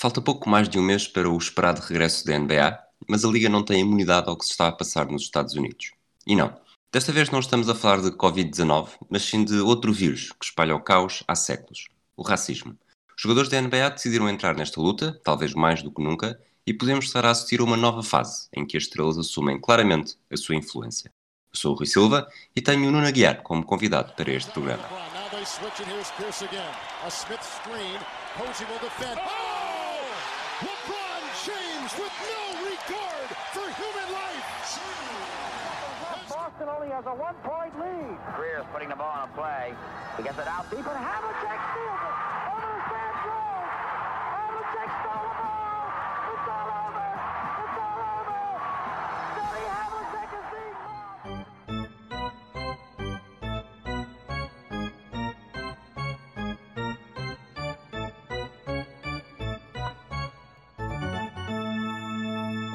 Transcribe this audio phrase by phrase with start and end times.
[0.00, 3.50] Falta pouco mais de um mês para o esperado regresso da NBA, mas a Liga
[3.50, 5.92] não tem imunidade ao que se está a passar nos Estados Unidos.
[6.26, 6.58] E não,
[6.90, 10.74] desta vez não estamos a falar de Covid-19, mas sim de outro vírus que espalha
[10.74, 11.84] o caos há séculos:
[12.16, 12.78] o racismo.
[13.14, 17.04] Os jogadores da NBA decidiram entrar nesta luta, talvez mais do que nunca, e podemos
[17.04, 20.54] estar a assistir a uma nova fase em que as estrelas assumem claramente a sua
[20.54, 21.12] influência.
[21.52, 22.26] Eu sou o Rui Silva
[22.56, 24.82] e tenho o Nuno Aguiar como convidado para este programa.
[30.60, 34.44] LeBron James with no regard for human life.
[36.28, 38.18] Boston only has a one-point lead.
[38.36, 39.74] Greer's putting the ball on a play.
[40.16, 42.29] He gets it out deep, and Havlicek steals it.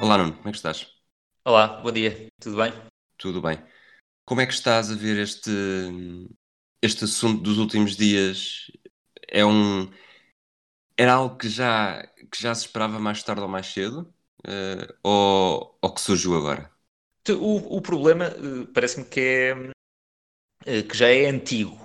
[0.06, 0.86] Olá Nuno, como é que estás?
[1.44, 2.72] Olá, bom dia, tudo bem?
[3.18, 3.58] Tudo bem.
[4.24, 5.50] Como é que estás a ver este,
[6.80, 8.70] este assunto dos últimos dias?
[9.26, 9.90] É um
[10.96, 14.14] era algo que já, que já se esperava mais tarde ou mais cedo?
[14.46, 16.70] Uh, ou, ou que surgiu agora?
[17.28, 21.84] O, o problema uh, parece-me que é uh, que já é antigo.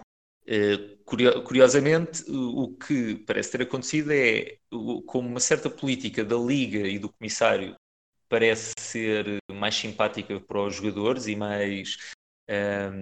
[1.43, 4.59] Curiosamente, o que parece ter acontecido é
[5.07, 7.75] como uma certa política da Liga e do Comissário
[8.31, 11.97] parece ser mais simpática para os jogadores e mais
[12.49, 13.01] um,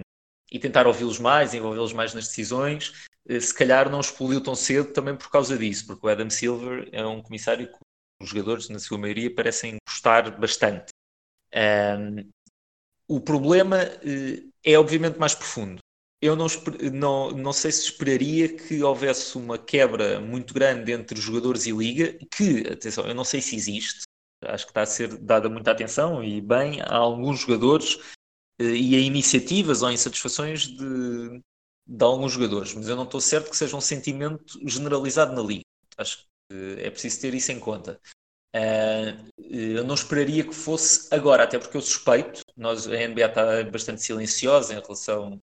[0.50, 4.92] e tentar ouvi-los mais, envolvê-los mais nas decisões, eh, se calhar não explodiu tão cedo
[4.92, 7.78] também por causa disso, porque o Adam Silver é um comissário que
[8.20, 10.86] os jogadores, na sua maioria, parecem gostar bastante.
[11.54, 12.28] Um,
[13.06, 15.78] o problema uh, é obviamente mais profundo.
[16.20, 16.48] Eu não,
[16.92, 22.18] não, não sei se esperaria que houvesse uma quebra muito grande entre jogadores e liga,
[22.30, 24.02] que, atenção, eu não sei se existe,
[24.44, 27.98] Acho que está a ser dada muita atenção e bem a alguns jogadores
[28.58, 31.42] eh, e a iniciativas ou insatisfações de,
[31.86, 35.64] de alguns jogadores, mas eu não estou certo que seja um sentimento generalizado na liga.
[35.96, 38.00] Acho que é preciso ter isso em conta.
[38.54, 43.64] Uh, eu não esperaria que fosse agora, até porque eu suspeito, nós, a NBA está
[43.64, 45.40] bastante silenciosa em relação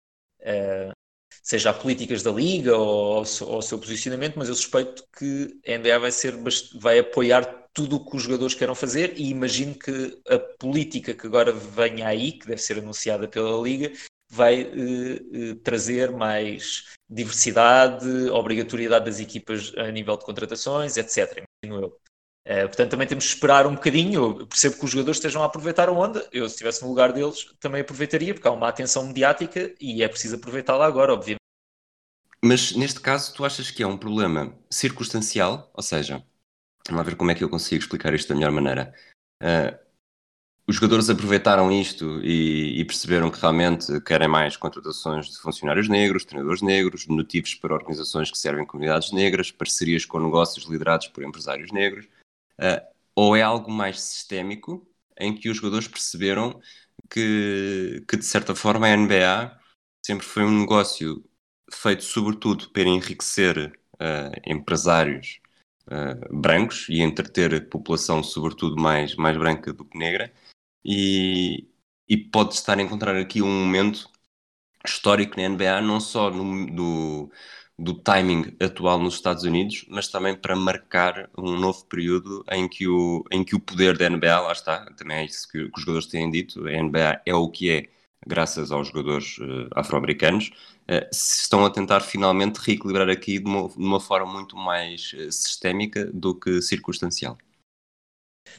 [1.42, 6.00] seja a políticas da liga ou ao, seu posicionamento, mas eu suspeito que a NBA
[6.00, 6.36] vai, ser,
[6.80, 11.26] vai apoiar tudo o que os jogadores queiram fazer e imagino que a política que
[11.26, 13.92] agora venha aí, que deve ser anunciada pela Liga,
[14.30, 21.44] vai uh, uh, trazer mais diversidade, obrigatoriedade das equipas a nível de contratações, etc.
[21.64, 22.02] Imagino eu.
[22.52, 24.40] Uh, portanto, também temos de esperar um bocadinho.
[24.40, 26.28] Eu percebo que os jogadores estejam a aproveitar a onda.
[26.34, 30.08] Eu, se estivesse no lugar deles, também aproveitaria, porque há uma atenção mediática e é
[30.08, 31.40] preciso aproveitá-la agora, obviamente.
[32.44, 35.72] Mas neste caso, tu achas que é um problema circunstancial?
[35.74, 36.26] Ou seja,
[36.90, 38.94] Vamos ver como é que eu consigo explicar isto da melhor maneira.
[39.42, 39.78] Uh,
[40.68, 46.24] os jogadores aproveitaram isto e, e, perceberam que realmente querem mais contratações de funcionários negros,
[46.24, 51.72] treinadores negros, motivos para organizações que servem comunidades negras, parcerias com negócios liderados por empresários
[51.72, 52.08] negros,
[52.62, 52.86] uh,
[53.16, 54.88] ou é algo mais sistémico
[55.20, 56.60] em que os jogadores perceberam
[57.10, 59.60] que, que de certa forma a NBA
[60.06, 61.24] sempre foi um negócio
[61.72, 65.40] feito sobretudo para enriquecer uh, empresários
[65.88, 70.34] uh, brancos e entreter população, sobretudo mais, mais branca do que negra,
[70.84, 71.68] e,
[72.08, 74.10] e pode estar a encontrar aqui um momento
[74.86, 77.32] histórico na NBA, não só no, do,
[77.78, 82.88] do timing atual nos Estados Unidos, mas também para marcar um novo período em que
[82.88, 85.82] o, em que o poder da NBA, lá está, também é isso que, que os
[85.82, 87.90] jogadores têm dito, a NBA é o que é
[88.26, 90.52] graças aos jogadores uh, afro-americanos,
[90.84, 95.32] uh, estão a tentar finalmente reequilibrar aqui de uma, de uma forma muito mais uh,
[95.32, 97.38] sistémica do que circunstancial.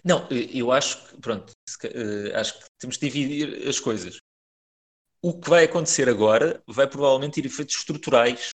[0.04, 1.52] Não, eu acho que, pronto,
[2.34, 4.18] acho que temos de dividir as coisas.
[5.20, 8.50] O que vai acontecer agora vai provavelmente ter efeitos estruturais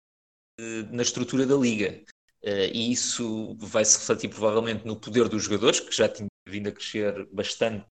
[0.92, 2.04] na estrutura da liga.
[2.44, 6.72] E isso vai se refletir provavelmente no poder dos jogadores, que já tinha vindo a
[6.72, 7.86] crescer bastante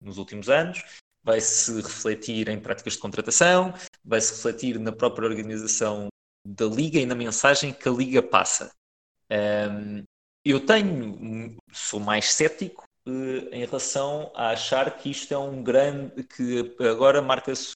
[0.00, 0.82] nos últimos anos,
[1.22, 3.74] vai se refletir em práticas de contratação,
[4.04, 6.08] vai se refletir na própria organização
[6.46, 8.72] da liga e na mensagem que a liga passa.
[9.30, 10.02] Um,
[10.44, 16.24] eu tenho, sou mais cético uh, em relação a achar que isto é um grande,
[16.24, 17.74] que agora marca-se o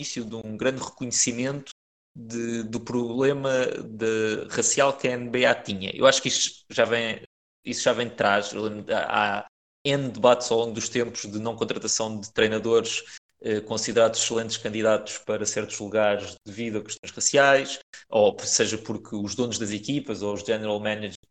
[0.00, 1.70] início de um grande reconhecimento
[2.14, 5.90] de, do problema de, racial que a NBA tinha.
[5.94, 7.22] Eu acho que isto já vem,
[7.64, 8.52] isso já vem de trás.
[8.90, 9.46] Há,
[9.84, 13.04] N debates ao longo dos tempos de não contratação de treinadores
[13.40, 17.78] eh, considerados excelentes candidatos para certos lugares devido a questões raciais,
[18.10, 20.80] ou seja porque os donos das equipas ou os general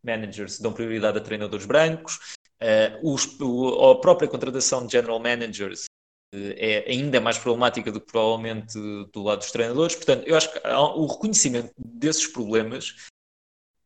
[0.02, 2.18] managers dão prioridade a treinadores brancos,
[2.62, 5.84] uh, os, o, a própria contratação de general managers
[6.32, 8.78] é ainda mais problemática do que provavelmente
[9.12, 9.96] do lado dos treinadores.
[9.96, 13.08] Portanto, eu acho que o reconhecimento desses problemas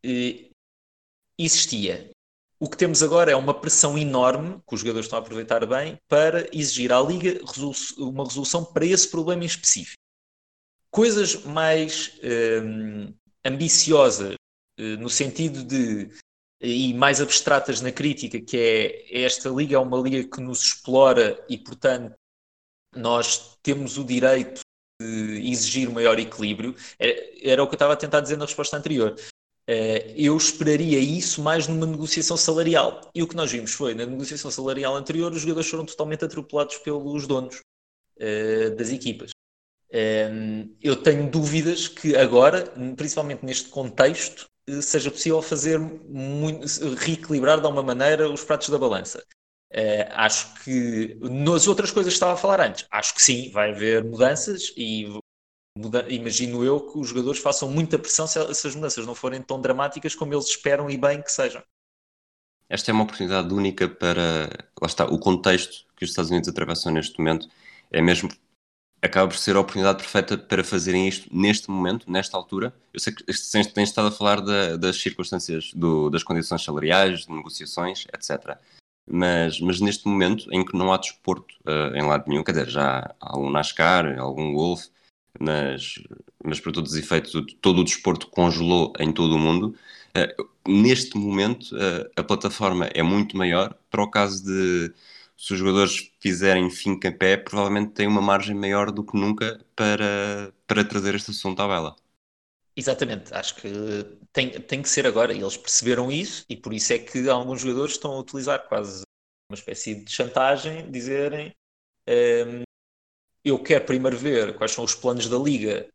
[0.05, 0.51] uh,
[1.39, 2.11] existia.
[2.59, 5.99] O que temos agora é uma pressão enorme, que os jogadores estão a aproveitar bem,
[6.09, 7.41] para exigir à Liga
[7.99, 9.97] uma resolução para esse problema em específico.
[10.91, 12.21] Coisas mais
[12.63, 13.13] hum,
[13.45, 14.35] ambiciosas,
[14.79, 16.11] eh, no sentido de
[16.63, 21.45] e mais abstratas na crítica, que é esta liga é uma liga que nos explora
[21.49, 22.15] e, portanto,
[22.95, 24.61] nós temos o direito
[25.01, 26.75] de exigir maior equilíbrio.
[26.99, 29.17] Era, era o que eu estava a tentar dizer na resposta anterior.
[29.67, 33.11] Eh, eu esperaria isso mais numa negociação salarial.
[33.15, 36.79] E o que nós vimos foi, na negociação salarial anterior, os jogadores foram totalmente atropelados
[36.79, 37.61] pelos donos
[38.19, 39.31] uh, das equipas.
[40.81, 42.65] Eu tenho dúvidas que agora,
[42.97, 44.47] principalmente neste contexto,
[44.81, 46.67] seja possível fazer muito,
[46.97, 49.23] reequilibrar de alguma maneira os pratos da balança.
[49.73, 53.71] Uh, acho que nas outras coisas que estava a falar antes, acho que sim, vai
[53.71, 55.07] haver mudanças e
[56.11, 60.15] imagino eu que os jogadores façam muita pressão se essas mudanças não forem tão dramáticas
[60.15, 61.63] como eles esperam e bem que sejam.
[62.69, 64.51] Esta é uma oportunidade única para.
[64.81, 67.49] Lá está, o contexto que os Estados Unidos atravessam neste momento
[67.91, 68.31] é mesmo.
[69.01, 72.73] Acaba por ser a oportunidade perfeita para fazerem isto neste momento, nesta altura.
[72.95, 73.25] Eu sei que
[73.75, 78.57] tens estado a falar da, das circunstâncias, do, das condições salariais, de negociações, etc.
[79.07, 82.69] Mas, mas neste momento em que não há desporto uh, em lado nenhum, quer dizer,
[82.71, 84.91] já há algum NASCAR, algum golfe,
[85.41, 85.95] mas,
[86.45, 89.77] mas para todos os efeitos, todo o desporto congelou em todo o mundo.
[90.17, 93.75] Uh, neste momento, uh, a plataforma é muito maior.
[93.91, 94.95] Para o caso de
[95.37, 100.55] se os jogadores fizerem fim pé, provavelmente tem uma margem maior do que nunca para,
[100.67, 101.97] para trazer este assunto à vela.
[102.75, 103.69] Exatamente, acho que
[104.33, 105.33] tem, tem que ser agora.
[105.33, 109.03] Eles perceberam isso e por isso é que alguns jogadores estão a utilizar quase
[109.51, 111.53] uma espécie de chantagem, dizerem
[112.07, 112.63] ehm,
[113.45, 115.89] eu quero primeiro ver quais são os planos da Liga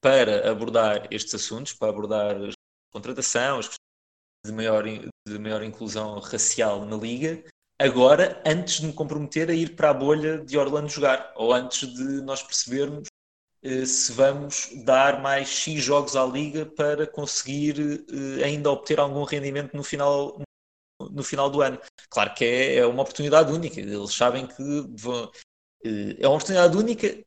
[0.00, 2.50] para abordar estes assuntos, para abordar a
[2.92, 7.44] contratação, as questões de maior, de maior inclusão racial na Liga,
[7.78, 11.92] agora, antes de me comprometer a ir para a bolha de Orlando jogar, ou antes
[11.92, 13.08] de nós percebermos
[13.86, 18.04] se vamos dar mais X jogos à Liga para conseguir
[18.40, 20.40] eh, ainda obter algum rendimento no final,
[21.10, 21.78] no final do ano.
[22.10, 24.62] Claro que é, é uma oportunidade única, eles sabem que
[24.96, 25.30] vão,
[25.84, 27.24] eh, é uma oportunidade única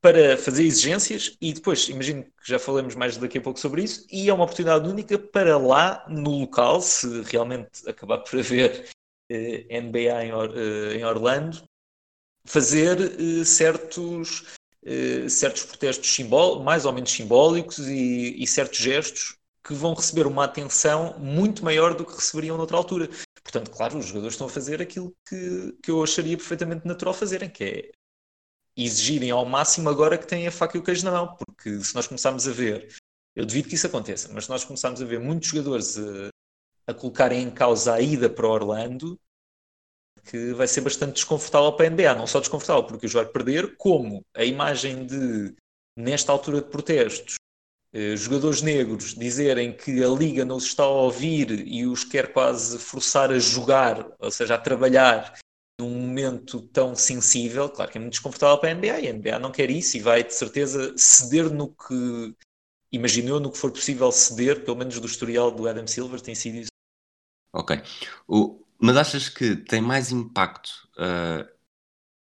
[0.00, 4.06] para fazer exigências e depois, imagino que já falemos mais daqui a pouco sobre isso,
[4.10, 8.88] e é uma oportunidade única para lá, no local, se realmente acabar por haver
[9.28, 11.64] eh, NBA em, Or, eh, em, Orlando,
[12.44, 14.55] fazer eh, certos,
[14.86, 20.28] eh, certos protestos simbó mais ou menos simbólicos e, e certos gestos que vão receber
[20.28, 23.08] uma atenção muito maior do que receberiam noutra altura.
[23.42, 27.50] Portanto, claro, os jogadores estão a fazer aquilo que, que eu acharia perfeitamente natural fazerem,
[27.50, 27.90] que é
[28.76, 31.94] exigirem ao máximo agora que têm a faca e o queijo na mão, porque se
[31.94, 32.94] nós começarmos a ver,
[33.34, 36.28] eu duvido que isso aconteça, mas se nós começarmos a ver muitos jogadores a,
[36.86, 39.18] a colocarem em causa a ida para Orlando,
[40.26, 43.76] que vai ser bastante desconfortável para a NBA, não só desconfortável porque os vai perder,
[43.76, 45.54] como a imagem de,
[45.96, 47.36] nesta altura de protestos,
[47.92, 52.32] eh, jogadores negros dizerem que a liga não os está a ouvir e os quer
[52.32, 55.32] quase forçar a jogar, ou seja, a trabalhar
[55.80, 59.38] num momento tão sensível, claro que é muito desconfortável para a NBA e a NBA
[59.38, 62.34] não quer isso e vai de certeza ceder no que
[62.90, 66.56] imaginou, no que for possível ceder, pelo menos do historial do Adam Silver tem sido
[66.56, 66.70] isso.
[67.52, 67.80] Ok.
[68.26, 71.48] O, mas achas que tem mais impacto uh,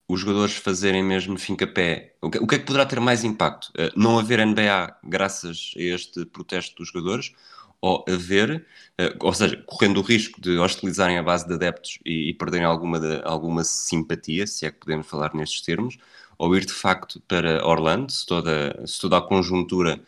[0.08, 3.68] os jogadores fazerem mesmo fim pé, o o que é que poderá ter mais impacto?
[3.70, 7.32] Uh, não haver NBA graças a este protesto dos jogadores
[7.80, 8.66] ou haver,
[9.00, 12.66] uh, ou seja, correndo o risco de hostilizarem a base de adeptos e, e perderem
[12.66, 15.98] alguma, de, alguma simpatia, se é que podemos falar nestes termos,
[16.38, 20.00] ou ir de facto para Orlando, se toda, se toda a conjuntura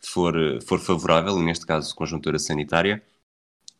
[0.00, 3.02] for, for favorável, neste caso conjuntura sanitária,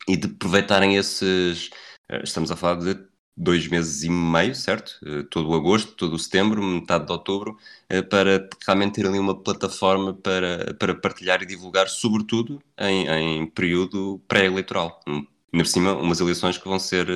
[0.08, 1.70] e de aproveitarem esses.
[2.11, 4.99] Eh, estamos a falar de dois meses e meio, certo?
[5.07, 7.57] Eh, todo o agosto, todo o setembro, metade de outubro,
[7.88, 13.47] eh, para realmente ter ali uma plataforma para, para partilhar e divulgar, sobretudo em, em
[13.47, 15.00] período pré-eleitoral.
[15.09, 17.07] Hum, ainda por cima, umas eleições que vão ser,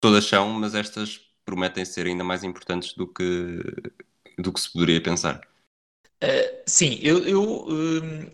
[0.00, 3.62] todas são, mas estas prometem ser ainda mais importantes do que,
[4.38, 5.40] do que se poderia pensar.
[6.22, 8.30] Uh, sim, eu, eu uh,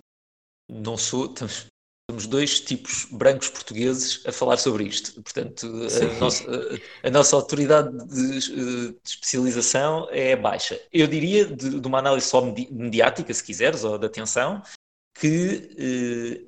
[0.68, 1.32] não sou,
[2.10, 5.20] Somos dois tipos brancos portugueses a falar sobre isto.
[5.22, 6.44] Portanto, a nossa,
[7.02, 10.78] a nossa, autoridade de, de, especialização é baixa.
[10.92, 14.62] Eu diria, de, de, uma análise só mediática, se quiseres, ou de atenção,
[15.14, 16.46] que eh,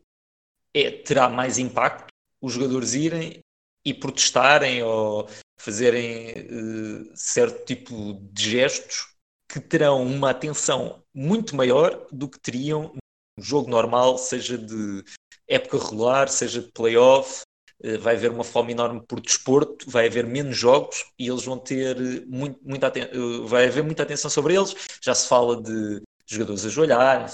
[0.74, 2.08] é, terá mais impacto
[2.40, 3.40] os jogadores irem
[3.84, 5.26] e protestarem ou
[5.58, 9.14] fazerem uh, certo tipo de gestos
[9.48, 12.92] que terão uma atenção muito maior do que teriam
[13.38, 15.04] no jogo normal, seja de
[15.48, 17.42] época regular, seja de playoff,
[17.84, 21.58] uh, vai haver uma fome enorme por desporto, vai haver menos jogos e eles vão
[21.58, 24.74] ter muito, muita uh, vai haver muita atenção sobre eles.
[25.02, 27.26] Já se fala de jogadores ajoelharem,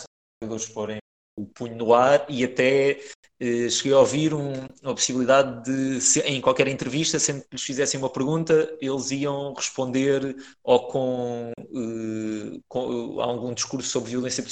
[0.43, 0.99] jogadores porem
[1.37, 3.01] o punho no ar e até
[3.41, 7.63] eh, cheguei a ouvir um, uma possibilidade de, se, em qualquer entrevista, sempre que lhes
[7.63, 14.45] fizessem uma pergunta, eles iam responder ou com, eh, com algum discurso sobre violência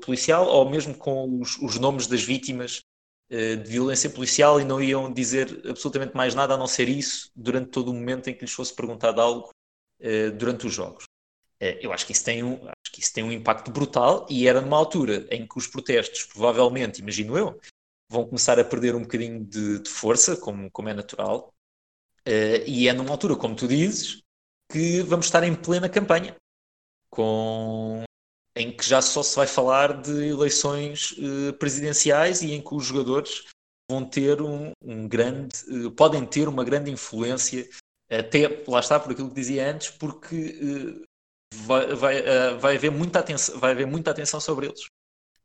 [0.00, 2.80] policial ou mesmo com os, os nomes das vítimas
[3.28, 7.30] eh, de violência policial e não iam dizer absolutamente mais nada a não ser isso
[7.34, 9.50] durante todo o momento em que lhes fosse perguntado algo
[10.00, 11.04] eh, durante os jogos.
[11.60, 12.60] Eh, eu acho que isso tem um,
[12.96, 17.02] que isso tem um impacto brutal e era numa altura em que os protestos, provavelmente,
[17.02, 17.60] imagino eu,
[18.10, 21.52] vão começar a perder um bocadinho de, de força, como, como é natural,
[22.26, 24.22] uh, e é numa altura, como tu dizes,
[24.72, 26.36] que vamos estar em plena campanha,
[27.10, 28.02] com
[28.56, 32.86] em que já só se vai falar de eleições uh, presidenciais e em que os
[32.86, 33.44] jogadores
[33.90, 37.68] vão ter um, um grande, uh, podem ter uma grande influência,
[38.10, 41.04] até lá está por aquilo que dizia antes, porque
[41.64, 42.22] vai, vai,
[42.58, 44.86] vai, haver muita atenção, vai haver muita atenção sobre eles.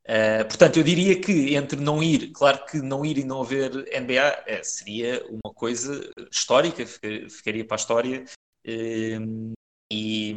[0.03, 3.71] Uh, portanto, eu diria que entre não ir, claro que não ir e não haver
[3.71, 6.83] NBA é, seria uma coisa histórica,
[7.29, 8.25] ficaria para a história
[8.67, 9.53] uh,
[9.91, 10.35] e,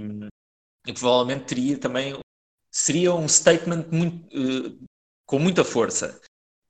[0.87, 2.19] e, provavelmente teria também
[2.71, 4.79] seria um statement muito, uh,
[5.27, 6.21] com muita força.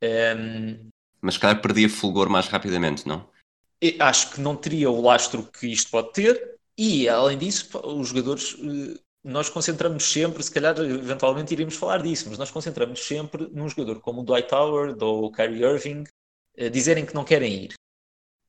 [0.03, 0.89] Um,
[1.21, 3.29] Mas claro perdia fulgor mais rapidamente, não?
[3.99, 8.57] Acho que não teria o lastro que isto pode ter e além disso os jogadores
[9.25, 14.01] nós concentramos sempre, se calhar eventualmente iríamos falar disso, mas nós concentramos sempre num jogador
[14.01, 16.05] como o Dwight Howard ou o Kyrie Irving
[16.59, 17.75] uh, dizerem que não querem ir.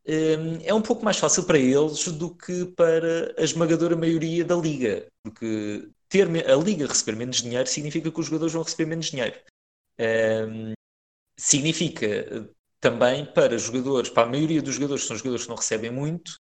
[0.08, 4.55] Um, é um pouco mais fácil para eles do que para a esmagadora maioria da
[4.55, 9.08] liga, porque ter a liga receber menos dinheiro significa que os jogadores vão receber menos
[9.08, 9.39] dinheiro.
[11.38, 12.48] Significa
[12.79, 16.38] também para jogadores, para a maioria dos jogadores, que são jogadores que não recebem muito,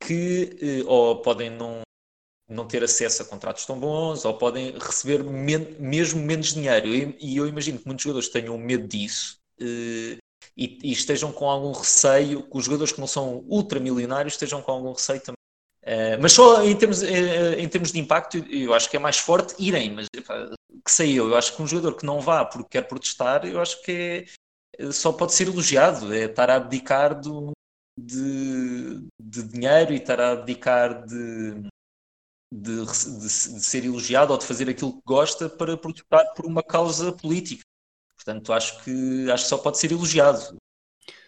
[0.00, 1.80] que uh, ou podem não
[2.50, 6.88] não ter acesso a contratos tão bons ou podem receber men mesmo menos dinheiro.
[7.20, 10.16] E, eu imagino que muitos jogadores tenham medo disso uh,
[10.56, 14.72] e, e, estejam com algum receio, que os jogadores que não são ultramilionários estejam com
[14.72, 15.34] algum receio também.
[15.84, 19.54] Uh, mas só em termos, em termos de impacto, eu acho que é mais forte
[19.58, 20.06] irem, mas
[20.84, 23.60] que sei eu, eu acho que um jogador que não vá porque quer protestar, eu
[23.60, 24.26] acho que
[24.78, 27.52] é, só pode ser elogiado, é estar a abdicar do,
[27.98, 31.62] de, de dinheiro e estar a abdicar de,
[32.52, 36.62] de, de, de, ser elogiado ou de fazer aquilo que gosta para protestar por uma
[36.62, 37.62] causa política.
[38.14, 40.56] Portanto, acho que, acho que só pode ser elogiado.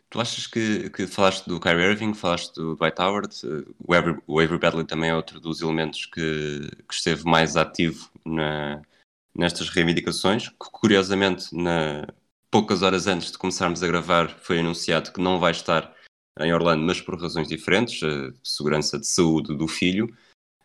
[0.09, 3.37] Tu achas que, que falaste do Kyrie Irving, falaste do Dwight Howard,
[3.87, 8.11] o Avery, o Avery Bradley também é outro dos elementos que, que esteve mais ativo
[8.27, 8.83] na,
[9.33, 12.09] nestas reivindicações, que curiosamente, na,
[12.50, 15.95] poucas horas antes de começarmos a gravar, foi anunciado que não vai estar
[16.39, 18.01] em Orlando, mas por razões diferentes,
[18.43, 20.15] segurança de saúde do filho.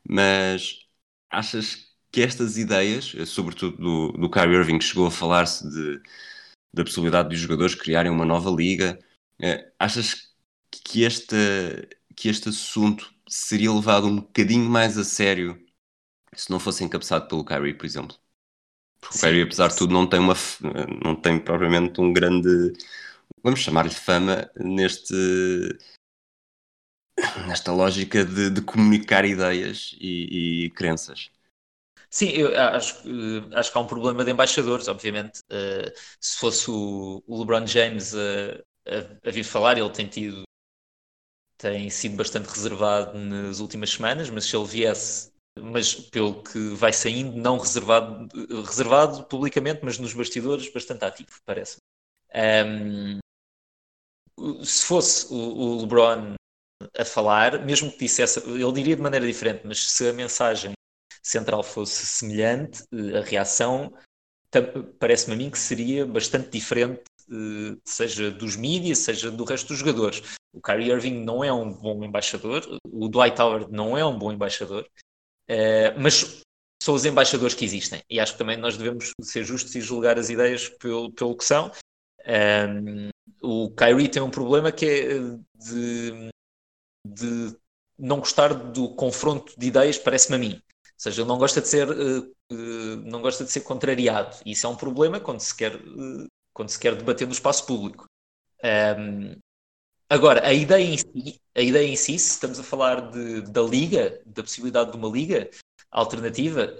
[0.07, 0.85] Mas
[1.29, 6.01] achas que estas ideias, sobretudo do, do Kyrie Irving, que chegou a falar-se de,
[6.73, 8.99] da possibilidade dos jogadores criarem uma nova liga,
[9.41, 10.33] eh, achas
[10.69, 11.35] que este,
[12.15, 15.61] que este assunto seria levado um bocadinho mais a sério
[16.33, 18.15] se não fosse encabeçado pelo Kyrie, por exemplo?
[18.99, 19.25] Porque Sim.
[19.25, 20.33] o Kyrie, apesar de tudo, não tem, uma,
[21.03, 22.73] não tem propriamente um grande,
[23.43, 25.13] vamos chamar-lhe fama, neste
[27.47, 31.29] nesta lógica de, de comunicar ideias e, e, crenças.
[32.09, 33.03] Sim, eu acho,
[33.53, 35.39] acho que há um problema de embaixadores, obviamente.
[35.51, 40.43] Uh, se fosse o, o LeBron James a, a, a, vir falar, ele tem tido
[41.57, 46.91] tem sido bastante reservado nas últimas semanas, mas se ele viesse, mas pelo que vai
[46.91, 48.27] saindo, não reservado,
[48.65, 51.77] reservado publicamente, mas nos bastidores, bastante ativo, parece.
[52.35, 53.19] Um,
[54.63, 56.35] se fosse o, o LeBron
[56.97, 60.73] a falar, mesmo que dissesse, ele diria de maneira diferente, mas se a mensagem
[61.23, 63.93] central fosse semelhante, eh, a reação
[64.99, 69.77] parece-me a mim que seria bastante diferente, eh, seja dos mídias, seja do resto dos
[69.79, 70.21] jogadores.
[70.53, 74.31] O Kyrie Irving não é um bom embaixador, o Dwight Howard não é um bom
[74.31, 74.87] embaixador,
[75.47, 76.41] eh, mas
[76.81, 78.01] são os embaixadores que existem.
[78.09, 81.43] E acho que também nós devemos ser justos e julgar as ideias pelo, pelo que
[81.43, 81.71] são.
[82.27, 83.09] Um,
[83.41, 85.19] o Kyrie tem um problema que é
[85.57, 86.29] de
[87.05, 87.55] de
[87.97, 90.53] não gostar do confronto de ideias, parece-me a mim.
[90.53, 90.61] Ou
[90.97, 92.35] seja, ele não gosta de ser, uh,
[93.05, 94.37] não gosta de ser contrariado.
[94.45, 98.05] Isso é um problema quando se quer, uh, quando se quer debater no espaço público.
[98.63, 99.35] Um,
[100.07, 103.61] Agora, a ideia em si, a ideia em si, se estamos a falar de, da
[103.63, 105.49] liga, da possibilidade de uma liga
[105.89, 106.77] alternativa,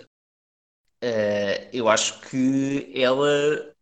[1.73, 3.74] eu acho que ela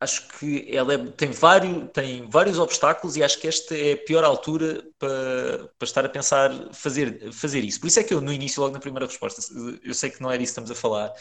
[0.00, 3.96] acho que ela é, tem, vários, tem vários obstáculos e acho que esta é a
[3.96, 7.80] pior altura para, para estar a pensar fazer, fazer isso.
[7.80, 9.40] Por isso é que eu, no início, logo na primeira resposta,
[9.82, 11.14] eu sei que não é disso que estamos a falar,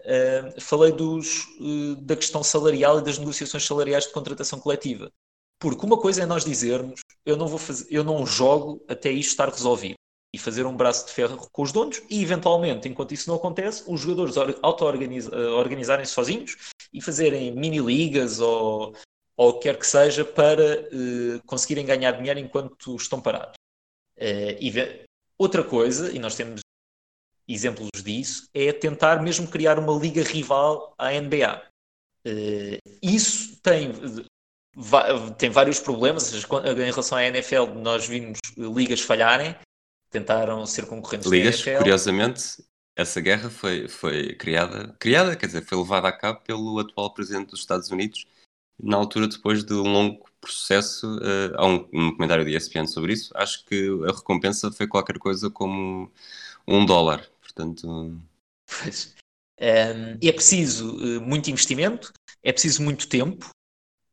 [0.00, 5.10] uh, falei dos, uh, da questão salarial e das negociações salariais de contratação coletiva.
[5.58, 9.30] Porque uma coisa é nós dizermos, eu não, vou fazer, eu não jogo até isto
[9.30, 9.94] estar resolvido
[10.34, 13.82] e fazer um braço de ferro com os donos e, eventualmente, enquanto isso não acontece,
[13.86, 16.56] os jogadores auto-organizarem-se sozinhos
[16.96, 18.96] e fazerem mini-ligas ou,
[19.36, 23.54] ou o que quer que seja para uh, conseguirem ganhar dinheiro enquanto estão parados.
[24.16, 24.72] Uh, e
[25.36, 26.62] outra coisa, e nós temos
[27.46, 31.62] exemplos disso, é tentar mesmo criar uma liga rival à NBA.
[32.26, 33.92] Uh, isso tem,
[35.36, 39.54] tem vários problemas, em relação à NFL nós vimos ligas falharem,
[40.10, 42.64] tentaram ser concorrentes Ligas, curiosamente,
[42.96, 47.50] essa guerra foi, foi criada, criada, quer dizer, foi levada a cabo pelo atual presidente
[47.50, 48.26] dos Estados Unidos,
[48.82, 53.12] na altura depois de um longo processo, uh, há um, um comentário de ESPN sobre
[53.12, 56.10] isso, acho que a recompensa foi qualquer coisa como
[56.66, 58.18] um dólar, portanto...
[58.66, 59.14] Pois.
[59.60, 62.12] Um, é preciso uh, muito investimento,
[62.42, 63.50] é preciso muito tempo,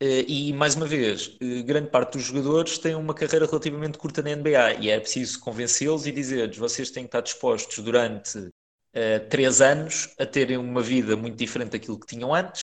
[0.01, 4.21] Uh, e, mais uma vez, uh, grande parte dos jogadores tem uma carreira relativamente curta
[4.21, 8.49] na NBA e é preciso convencê-los e dizer-lhes vocês têm que estar dispostos durante
[8.95, 12.61] uh, três anos a terem uma vida muito diferente daquilo que tinham antes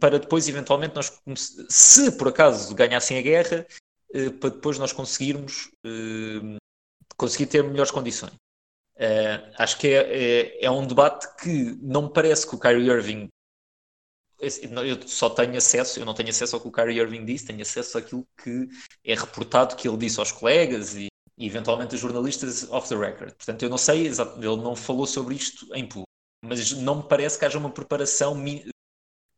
[0.00, 1.12] para depois, eventualmente, nós,
[1.68, 3.64] se por acaso ganhassem a guerra,
[4.40, 5.70] para depois nós conseguirmos
[7.16, 8.32] conseguir ter melhores condições.
[9.56, 13.28] acho que é, é, é um debate que não me parece que o Kyrie Irving
[14.40, 17.60] eu só tenho acesso, eu não tenho acesso ao que o Kyrie Irving disse, tenho
[17.60, 18.68] acesso àquilo que
[19.04, 21.08] é reportado que ele disse aos colegas e,
[21.40, 23.32] e eventualmente a jornalistas off the record.
[23.34, 24.16] Portanto, eu não sei, ele
[24.62, 26.04] não falou sobre isto em público,
[26.44, 28.36] mas não me parece que haja uma preparação,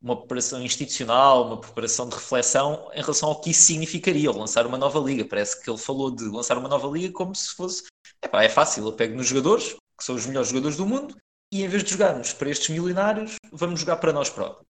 [0.03, 4.77] uma preparação institucional, uma preparação de reflexão em relação ao que isso significaria, lançar uma
[4.77, 5.25] nova liga.
[5.25, 7.85] Parece que ele falou de lançar uma nova liga como se fosse,
[8.21, 11.17] epá, é fácil, eu pego nos jogadores, que são os melhores jogadores do mundo,
[11.53, 14.67] e em vez de jogarmos para estes milionários, vamos jogar para nós próprios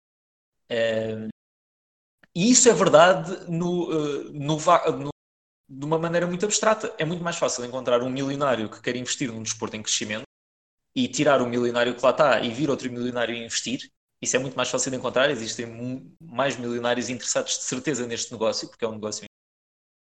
[2.35, 4.57] e isso é verdade no, uh, no,
[5.03, 5.09] no,
[5.67, 6.93] de uma maneira muito abstrata.
[6.97, 10.23] É muito mais fácil encontrar um milionário que quer investir num desporto em crescimento
[10.95, 13.89] e tirar o milionário que lá está e vir outro milionário e investir.
[14.21, 15.29] Isso é muito mais fácil de encontrar.
[15.29, 15.67] Existem
[16.21, 19.25] mais milionários interessados de certeza neste negócio, porque é um negócio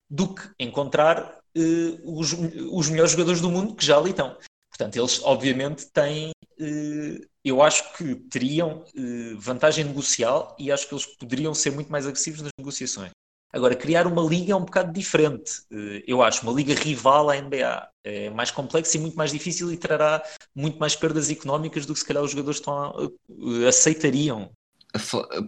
[0.09, 4.37] do que encontrar uh, os, os melhores jogadores do mundo que já ali estão.
[4.69, 10.93] Portanto, eles obviamente têm uh, eu acho que teriam uh, vantagem negocial e acho que
[10.93, 13.11] eles poderiam ser muito mais agressivos nas negociações.
[13.53, 15.61] Agora, criar uma liga é um bocado diferente.
[15.71, 19.71] Uh, eu acho uma liga rival à NBA é mais complexa e muito mais difícil
[19.71, 20.23] e trará
[20.55, 24.49] muito mais perdas económicas do que se calhar os jogadores estão a, uh, aceitariam.
[24.93, 24.99] A,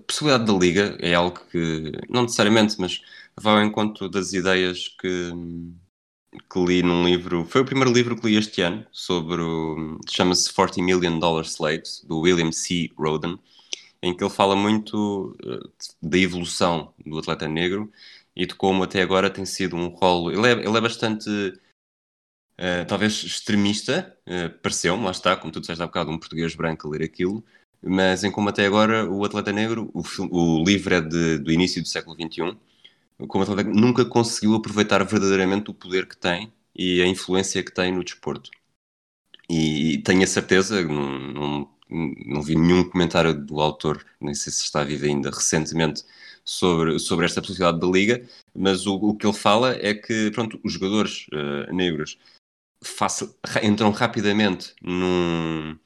[0.07, 3.01] possibilidade da liga é algo que, não necessariamente, mas
[3.35, 5.31] vai ao encontro das ideias que
[6.51, 9.43] que li num livro, foi o primeiro livro que li este ano, sobre
[10.09, 12.89] chama-se 40 Million Dollar Slaves, do William C.
[12.97, 13.37] Roden,
[14.03, 17.89] em que ele fala muito uh, da evolução do atleta negro
[18.35, 20.29] e de como até agora tem sido um rolo.
[20.29, 25.81] Ele é, ele é bastante, uh, talvez, extremista, uh, pareceu-me, lá está, como tu disseste
[25.81, 27.41] há bocado, um português branco a ler aquilo,
[27.81, 31.81] mas em como até agora o atleta negro, o, o livro é de, do início
[31.81, 32.57] do século XXI
[33.27, 37.91] como atleta, nunca conseguiu aproveitar verdadeiramente o poder que tem e a influência que tem
[37.93, 38.51] no desporto.
[39.49, 44.63] E, tenho a certeza, não, não, não, vi nenhum comentário do autor, nem sei se
[44.63, 46.03] está vivo ainda recentemente,
[46.45, 50.59] sobre, sobre esta possibilidade da liga, mas o, o que ele fala é que pronto,
[50.63, 52.17] os jogadores uh, negros
[53.61, 55.77] entram rapidamente num,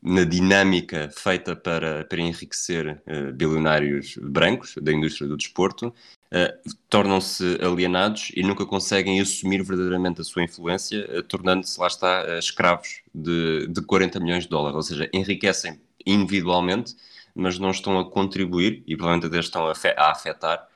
[0.00, 5.92] na dinâmica feita para, para enriquecer uh, bilionários brancos da indústria do desporto
[6.34, 12.24] uh, tornam-se alienados e nunca conseguem assumir verdadeiramente a sua influência, uh, tornando-se, lá está,
[12.24, 14.74] uh, escravos de, de 40 milhões de dólares.
[14.74, 16.96] Ou seja, enriquecem individualmente,
[17.34, 20.68] mas não estão a contribuir e provavelmente até estão a, a afetar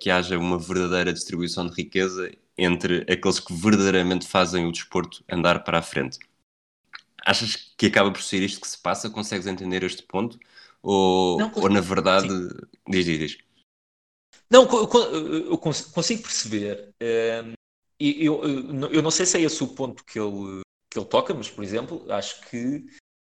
[0.00, 5.64] que haja uma verdadeira distribuição de riqueza entre aqueles que verdadeiramente fazem o desporto andar
[5.64, 6.20] para a frente.
[7.26, 9.10] Achas que acaba por ser isto que se passa?
[9.10, 10.38] Consegues entender este ponto?
[10.80, 12.28] Ou, não, ou na verdade.
[12.28, 12.48] Sim.
[12.88, 13.38] Diz, diz, diz.
[14.52, 16.94] Não, eu consigo perceber.
[17.00, 17.54] Ehm,
[17.98, 18.42] eu,
[18.92, 20.60] eu não sei se é esse o ponto que ele,
[20.90, 22.84] que ele toca, mas, por exemplo, acho que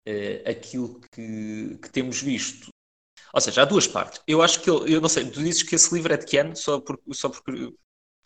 [0.07, 2.68] eh, aquilo que, que temos visto.
[3.35, 4.22] Ou seja, há duas partes.
[4.28, 6.38] Eu acho que ele, eu não sei, tu dizes que esse livro é de que
[6.38, 6.57] ano?
[6.57, 7.74] Só, por, só porque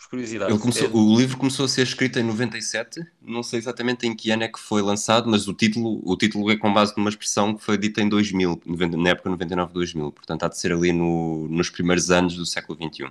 [0.02, 0.58] por curiosidade.
[0.58, 0.90] Começou, é...
[0.90, 4.48] O livro começou a ser escrito em 97, não sei exatamente em que ano é
[4.48, 7.78] que foi lançado, mas o título, o título é com base numa expressão que foi
[7.78, 8.62] dita em 2000,
[8.98, 13.10] na época 99-2000, portanto há de ser ali no, nos primeiros anos do século XXI.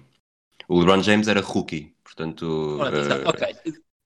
[0.68, 2.44] O LeBron James era rookie, portanto...
[2.44, 3.30] uh...
[3.30, 3.56] Ok,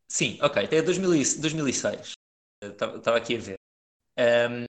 [0.07, 2.13] sim, ok, até 2006,
[2.63, 3.55] estava aqui a ver.
[4.17, 4.65] Um,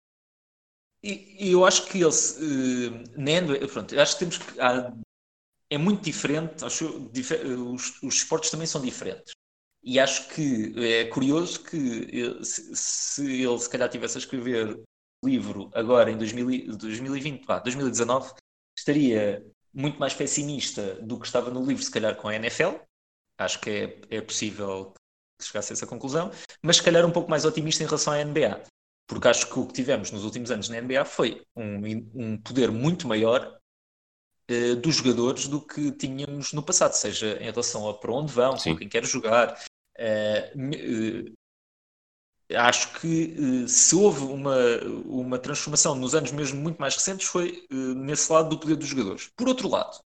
[1.03, 4.93] e, eu acho que ele, uh, Nendo, pronto, acho que temos que, há
[5.71, 7.11] é muito diferente, acho,
[7.73, 9.33] os, os esportes também são diferentes.
[9.83, 14.81] E acho que é curioso que se, se ele se calhar tivesse a escrever
[15.23, 18.35] o livro agora em 2000, 2020, ah, 2019,
[18.77, 22.77] estaria muito mais pessimista do que estava no livro, se calhar com a NFL.
[23.39, 24.93] Acho que é, é possível
[25.39, 28.25] que chegasse a essa conclusão, mas se calhar um pouco mais otimista em relação à
[28.25, 28.63] NBA.
[29.07, 31.81] Porque acho que o que tivemos nos últimos anos na NBA foi um,
[32.15, 33.57] um poder muito maior
[34.51, 38.57] uh, dos jogadores do que tínhamos no passado, seja em relação a para onde vão,
[38.57, 39.61] com quem quer jogar.
[39.99, 41.35] Uh,
[42.55, 44.57] acho que se houve uma,
[45.05, 49.29] uma transformação nos anos mesmo muito mais recentes foi nesse lado do poder dos jogadores.
[49.37, 49.99] Por outro lado,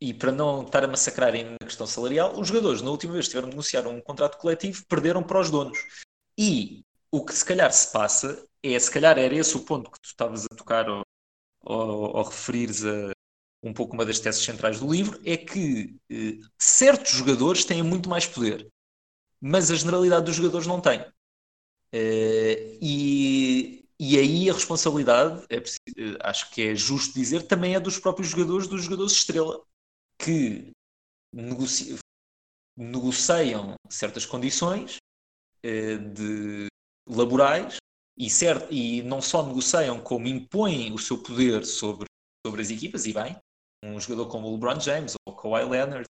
[0.00, 3.32] e para não estar a massacrarem na questão salarial, os jogadores, na última vez que
[3.32, 5.78] tiveram de negociar um contrato coletivo, perderam para os donos.
[6.38, 6.82] E
[7.12, 10.06] o que se calhar se passa é, se calhar era esse o ponto que tu
[10.06, 11.02] estavas a tocar ou,
[11.62, 13.12] ou referires a
[13.62, 18.08] um pouco uma das teses centrais do livro, é que eh, certos jogadores têm muito
[18.08, 18.66] mais poder,
[19.40, 21.04] mas a generalidade dos jogadores não tem.
[21.92, 27.80] Eh, e, e aí a responsabilidade, é, eh, acho que é justo dizer, também é
[27.80, 29.62] dos próprios jogadores, dos jogadores estrela,
[30.18, 30.70] que
[31.32, 31.98] negoci
[32.76, 34.96] negociam certas condições
[35.62, 36.68] eh, de
[37.06, 37.76] laborais
[38.20, 42.04] e, certo, e não só negociam, como impõem o seu poder sobre,
[42.46, 43.34] sobre as equipas, e bem,
[43.82, 46.04] um jogador como o LeBron James, ou o Kawhi Leonard,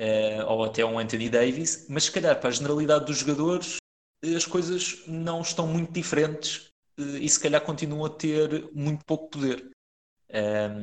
[0.00, 3.78] uh, ou até um Anthony Davis, mas se calhar para a generalidade dos jogadores
[4.24, 9.30] as coisas não estão muito diferentes uh, e se calhar continuam a ter muito pouco
[9.30, 9.70] poder.
[10.32, 10.80] Um,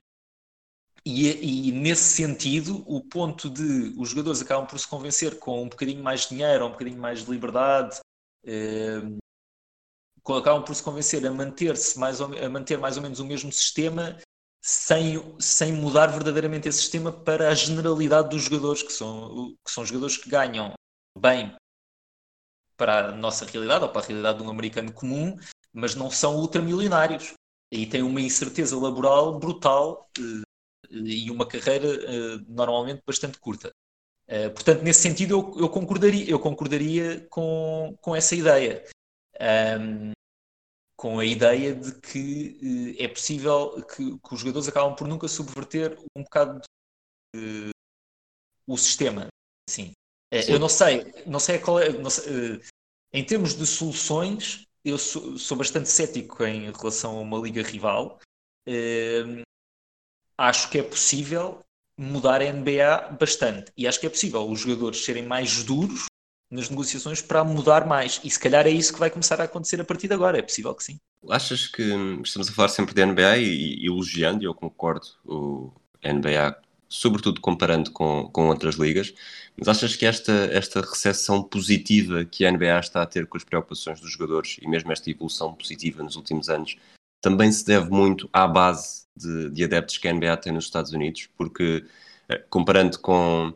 [1.05, 5.69] e, e, nesse sentido, o ponto de os jogadores acabam por se convencer com um
[5.69, 8.01] bocadinho mais de dinheiro, um bocadinho mais de liberdade,
[10.35, 13.51] acabam por se convencer a manter-se mais ou, a manter mais ou menos o mesmo
[13.51, 14.17] sistema
[14.61, 19.85] sem, sem mudar verdadeiramente esse sistema para a generalidade dos jogadores, que são, que são
[19.85, 20.73] jogadores que ganham
[21.17, 21.55] bem
[22.75, 25.37] para a nossa realidade ou para a realidade de um americano comum,
[25.73, 27.33] mas não são ultramilionários
[27.71, 30.43] e têm uma incerteza laboral brutal eh,
[30.91, 33.71] e uma carreira eh, normalmente bastante curta.
[34.27, 38.83] Eh, portanto, nesse sentido, eu, eu, concordaria, eu concordaria com, com essa ideia.
[39.79, 40.11] Um,
[40.97, 42.57] com a ideia de que
[42.99, 46.59] uh, é possível que, que, os jogadores acabam por nunca subverter um bocado
[47.35, 47.69] uh,
[48.67, 49.27] o sistema.
[49.69, 49.91] Assim.
[50.33, 51.91] Uh, eu não sei, não sei qual é.
[52.09, 52.59] Sei,
[53.13, 58.19] em termos de soluções, eu sou, sou, bastante cético em relação a uma liga rival.
[60.37, 61.63] acho que é possível
[61.97, 63.71] mudar a NBA bastante.
[63.77, 66.07] E acho que é possível os jogadores serem mais duros
[66.49, 68.19] nas negociações para mudar mais.
[68.23, 70.39] E se calhar é isso que vai começar a acontecer a partir de agora.
[70.39, 70.99] É possível que sim.
[71.29, 71.83] Achas que
[72.23, 75.71] estamos a falar sempre de NBA e, e elogiando, e eu concordo, o
[76.03, 76.55] NBA,
[76.87, 79.13] sobretudo comparando com, com outras ligas,
[79.57, 83.43] mas achas que esta, esta recessão positiva que a NBA está a ter com as
[83.43, 86.77] preocupações dos jogadores e mesmo esta evolução positiva nos últimos anos
[87.21, 90.93] também se deve muito à base de, de adeptos que a NBA tem nos Estados
[90.93, 91.27] Unidos?
[91.35, 91.83] Porque
[92.29, 93.53] eh, comparando com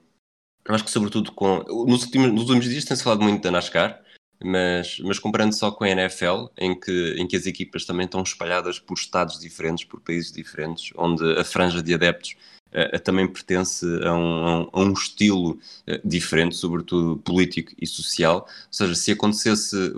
[0.65, 1.63] eu acho que sobretudo com.
[1.87, 4.01] Nos últimos, nos últimos dias tem-se falado muito da NASCAR,
[4.43, 8.21] mas, mas comparando só com a NFL, em que, em que as equipas também estão
[8.21, 12.35] espalhadas por estados diferentes, por países diferentes, onde a franja de adeptos
[12.71, 18.47] uh, também pertence a um, a um estilo uh, diferente, sobretudo político e social.
[18.47, 19.93] Ou seja, se acontecesse.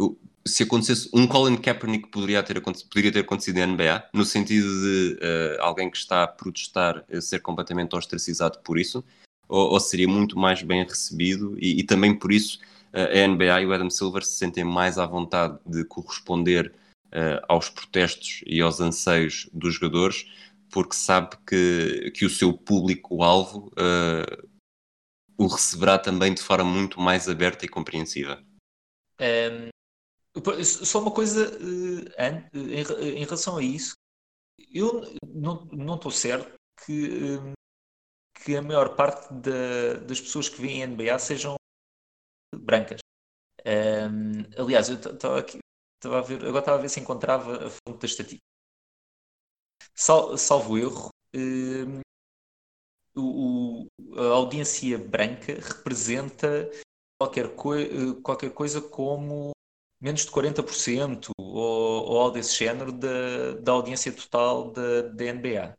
[0.46, 5.18] Se acontecesse um Colin Kaepernick poderia ter, poderia ter acontecido na NBA, no sentido de
[5.22, 9.06] uh, alguém que está a protestar ser completamente ostracizado por isso,
[9.54, 12.60] ou, ou seria muito mais bem recebido e, e, também por isso
[12.92, 16.74] a NBA e o Adam Silver se sentem mais à vontade de corresponder
[17.08, 20.28] uh, aos protestos e aos anseios dos jogadores
[20.72, 24.50] porque sabe que, que o seu público-alvo uh,
[25.38, 28.44] o receberá também de forma muito mais aberta e compreensiva.
[29.20, 33.94] Um, só uma coisa uh, em, em, relação a isso,
[34.72, 36.54] eu não estou certo
[36.86, 37.40] que
[38.44, 41.56] que a maior parte da, das pessoas que veem NBA sejam
[42.56, 43.00] brancas.
[43.66, 45.40] Um, aliás, eu estava
[46.20, 48.44] a ver, agora estava a ver se encontrava a fonte da estatística.
[49.96, 52.02] Sal, salvo erro, um,
[53.16, 56.70] o, a audiência branca representa
[57.20, 59.52] qualquer, coi qualquer coisa como
[60.02, 65.78] menos de 40% ou, ou algo desse género da, da audiência total da, da NBA,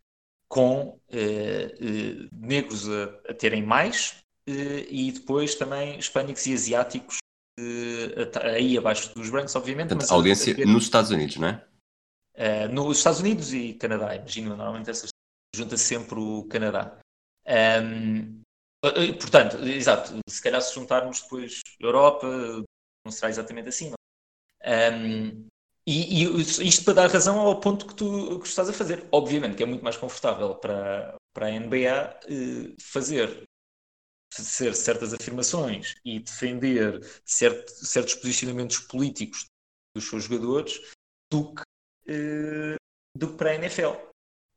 [0.54, 4.14] com eh, eh, negros a, a, terem mais
[4.48, 7.16] eh, e depois também hispânicos e asiáticos
[8.40, 9.88] aí abaixo dos brancos, obviamente.
[9.88, 12.68] Portanto, mas audiência a, nos Estados Unidos, não é?
[12.68, 15.10] nos Estados Unidos e Canadá, imagino, normalmente essas
[15.56, 17.00] junta -se sempre o Canadá.
[17.82, 18.40] Um,
[19.18, 22.28] portanto, exato, se calhar se juntarmos depois Europa,
[23.04, 23.96] não será exatamente assim, não
[24.94, 25.46] um,
[25.86, 29.06] e, e, isto para dar razão ao ponto que tu, que estás a fazer.
[29.12, 33.44] Obviamente que é muito mais confortável para, para a NBA eh, fazer
[34.32, 39.46] ser certas afirmações e defender certo, certos posicionamentos políticos
[39.94, 40.80] dos seus jogadores
[41.30, 41.62] do que,
[42.08, 42.76] eh,
[43.16, 43.94] do que para a NFL.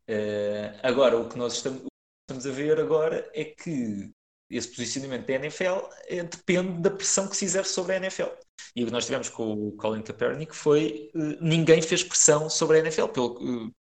[0.07, 1.83] Eh, agora, o que nós estamos,
[2.23, 4.11] estamos a ver agora é que
[4.49, 8.29] esse posicionamento da NFL é, depende da pressão que se exerce sobre a NFL.
[8.75, 12.77] E o que nós tivemos com o Colin Kaepernick foi uh, ninguém fez pressão sobre
[12.77, 13.07] a NFL.
[13.07, 13.71] Pelo uh,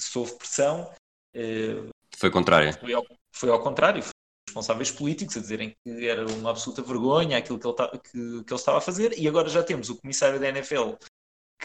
[0.00, 0.90] se houve pressão.
[1.34, 2.72] Uh, foi contrário.
[2.78, 4.02] Foi ao, foi ao contrário.
[4.02, 4.12] Foi
[4.48, 8.60] responsáveis políticos a dizerem que era uma absoluta vergonha aquilo que ele, que, que ele
[8.60, 9.16] estava a fazer.
[9.18, 10.94] E agora já temos o comissário da NFL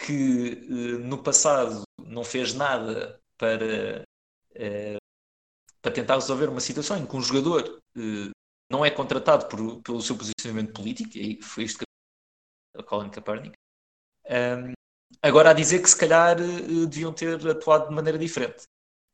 [0.06, 0.56] que
[1.00, 4.04] no passado não fez nada para
[5.82, 7.82] para tentar resolver uma situação em que um jogador
[8.72, 11.86] não é contratado por, pelo seu posicionamento político, e foi isto que
[12.80, 13.54] a Colin Kaepernick.
[14.30, 14.74] Um,
[15.22, 18.64] agora a dizer que se calhar uh, deviam ter atuado de maneira diferente.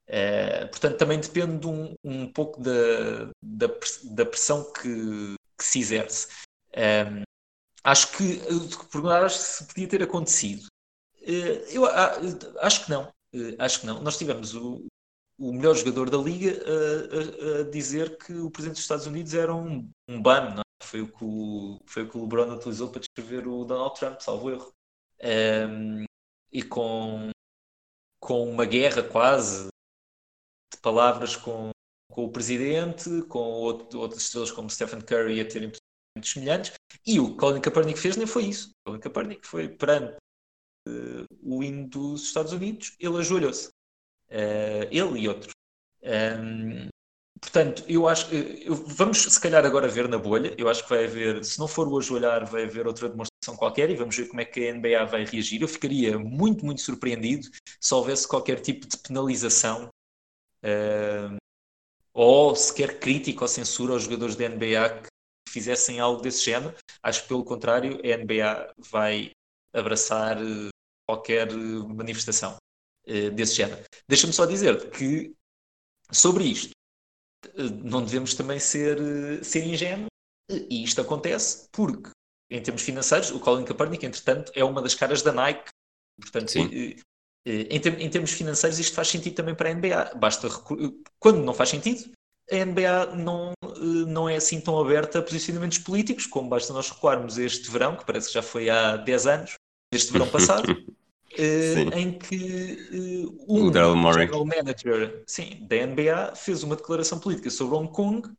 [0.07, 3.67] Uh, portanto, também depende de um, um pouco da, da,
[4.11, 6.27] da pressão que, que, se exerce.
[6.77, 7.23] Um,
[7.83, 8.39] acho que
[8.91, 10.67] perguntar se podia ter acontecido.
[11.21, 11.85] Uh, eu
[12.61, 13.11] acho que não.
[13.59, 14.01] acho que não.
[14.01, 14.85] Nós tivemos o,
[15.39, 19.33] o melhor jogador da liga a, a, a, dizer que o presidente dos Estados Unidos
[19.33, 20.83] era um, um ban, é?
[20.83, 24.19] foi, o que o, foi o que o LeBron utilizou para descrever o Donald Trump,
[24.19, 24.73] salvo erro.
[25.23, 26.05] Um,
[26.51, 27.29] e com,
[28.19, 29.67] com uma guerra quase
[30.73, 31.69] de palavras com,
[32.11, 36.73] com o presidente, com outro, outras estrelas como Stephen Curry a terem pensamentos semelhantes,
[37.05, 38.71] e o que Colin Kaepernick fez nem foi isso.
[38.85, 40.17] Colin Kaepernick foi perante
[40.87, 43.69] uh, o hino dos Estados Unidos, ele ajoelhou-se
[44.29, 45.53] Uh, ele e outros.
[46.03, 46.87] Um,
[47.39, 50.53] portanto, eu acho que vamos se calhar agora ver na bolha.
[50.57, 53.89] Eu acho que vai haver, se não for o ajoelhar, vai haver outra demonstração qualquer
[53.89, 55.61] e vamos ver como é que a NBA vai reagir.
[55.61, 57.47] Eu ficaria muito, muito surpreendido
[57.79, 59.89] se houvesse qualquer tipo de penalização
[60.63, 61.37] uh,
[62.13, 66.75] ou sequer crítica ou censura aos jogadores da NBA que fizessem algo desse género.
[67.01, 69.31] Acho que, pelo contrário, a NBA vai
[69.73, 70.69] abraçar eh,
[71.07, 72.57] qualquer manifestação.
[73.07, 73.81] Eh, desse género.
[74.07, 75.33] Deixa-me só dizer que
[76.11, 76.71] sobre isto
[77.55, 80.09] eh, não devemos também ser, eh, ser ingênuos.
[80.51, 82.09] E isto acontece porque
[82.49, 85.69] em termos financeiros o Colin Kaepernick entretanto é uma das caras da Nike.
[86.19, 86.97] Portanto em,
[87.45, 90.49] em, termos financeiros isto faz sentido também para a NBA basta
[91.19, 92.11] quando não faz sentido
[92.51, 93.53] a NBA não,
[94.07, 98.05] não é assim tão aberta a posicionamentos políticos como basta nós recuarmos este verão que
[98.05, 99.53] parece que já foi há 10 anos
[99.93, 100.67] este verão passado
[101.33, 107.75] Uh, em que uh, um general manager sim, da NBA fez uma declaração política sobre
[107.75, 108.29] Hong Kong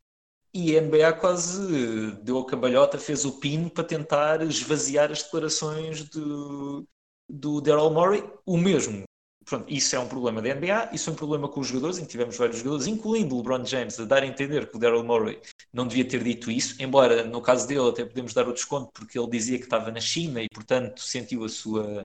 [0.52, 6.04] e a NBA quase deu a cambalhota, fez o pino para tentar esvaziar as declarações
[6.08, 6.86] do,
[7.28, 8.24] do Daryl Morey.
[8.46, 9.04] O mesmo,
[9.44, 12.02] pronto, isso é um problema da NBA, isso é um problema com os jogadores, em
[12.02, 15.04] que tivemos vários jogadores, incluindo o LeBron James, a dar a entender que o Daryl
[15.04, 15.40] Morey
[15.72, 19.18] não devia ter dito isso, embora no caso dele até podemos dar o desconto porque
[19.18, 22.02] ele dizia que estava na China e portanto sentiu a sua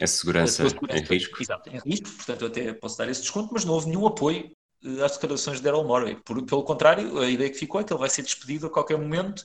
[0.00, 1.42] a segurança, a segurança em risco.
[1.42, 4.50] Exato, em risco, portanto eu até posso dar esse desconto, mas não houve nenhum apoio
[4.84, 6.16] uh, às declarações de Daryl Morey.
[6.24, 8.98] Por, pelo contrário, a ideia que ficou é que ele vai ser despedido a qualquer
[8.98, 9.44] momento,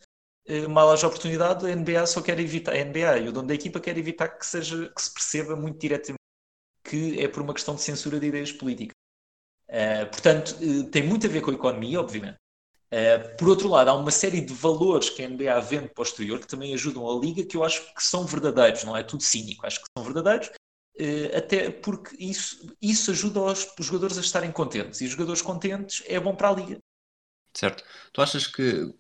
[0.50, 3.56] uh, mal haja oportunidade, a NBA só quer evitar, a NBA e o dono da
[3.56, 6.20] equipa quer evitar que, seja, que se perceba muito diretamente
[6.84, 8.94] que é por uma questão de censura de ideias políticas.
[9.68, 10.56] Uh, portanto,
[10.92, 12.38] tem muito a ver com a economia, obviamente,
[12.96, 16.48] Uh, por outro lado, há uma série de valores que a NBA vende posterior que
[16.48, 19.82] também ajudam a liga que eu acho que são verdadeiros, não é tudo cínico, acho
[19.82, 25.06] que são verdadeiros, uh, até porque isso, isso ajuda os jogadores a estarem contentes e
[25.06, 26.78] os jogadores contentes é bom para a liga.
[27.54, 27.84] Certo.
[28.14, 28.94] Tu achas que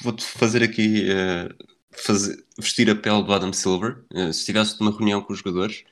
[0.00, 1.54] vou-te fazer aqui uh,
[1.90, 4.02] fazer, vestir a pele do Adam Silver?
[4.32, 5.84] se estivesse numa reunião com os jogadores,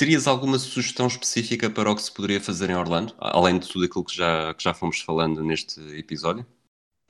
[0.00, 3.84] Terias alguma sugestão específica para o que se poderia fazer em Orlando, além de tudo
[3.84, 6.46] aquilo que já, que já fomos falando neste episódio?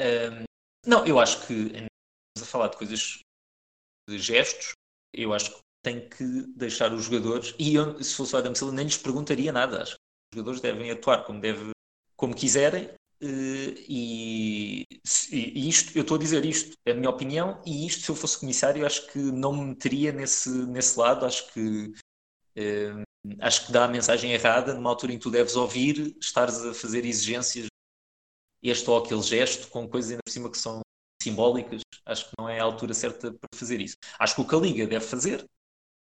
[0.01, 0.43] Um,
[0.85, 3.21] não, eu acho que estamos a falar de coisas
[4.09, 4.73] de gestos,
[5.15, 6.25] eu acho que tem que
[6.57, 9.95] deixar os jogadores, e eu, se fosse o Adam Silva nem lhes perguntaria nada, acho
[9.95, 10.01] que
[10.35, 11.71] os jogadores devem atuar como deve,
[12.17, 12.91] como quiserem.
[13.23, 14.85] E,
[15.31, 18.17] e, isto, eu estou a dizer isto, é a minha opinião, e isto, se eu
[18.17, 21.25] fosse comissário, acho que não me meteria nesse, nesse lado.
[21.25, 21.95] Acho que
[23.41, 26.75] acho que dá a mensagem errada numa altura em que tu deves ouvir, estares a
[26.75, 27.67] fazer exigências,
[28.63, 30.81] este ou aquele gesto, com coisas ainda por cima que são
[31.23, 31.83] simbólicas.
[32.05, 33.97] Acho que não é a altura certa para fazer isso.
[34.19, 35.45] Acho que o que a Liga deve fazer,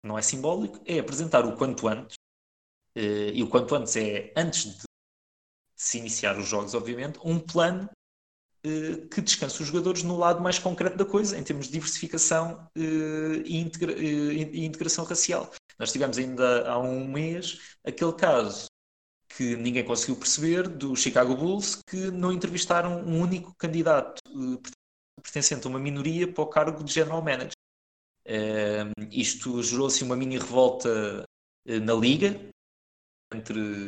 [0.03, 2.15] não é simbólico, é apresentar o quanto antes,
[2.95, 4.83] eh, e o quanto antes é antes de
[5.75, 7.89] se iniciar os jogos, obviamente, um plano
[8.63, 12.67] eh, que descanse os jogadores no lado mais concreto da coisa, em termos de diversificação
[12.75, 15.51] eh, e integração racial.
[15.77, 18.67] Nós tivemos ainda há um mês aquele caso
[19.29, 24.21] que ninguém conseguiu perceber do Chicago Bulls que não entrevistaram um único candidato
[25.21, 27.51] pertencente a uma minoria para o cargo de general manager.
[28.27, 31.23] Uh, isto gerou-se uma mini revolta
[31.67, 32.39] uh, na liga
[33.33, 33.85] entre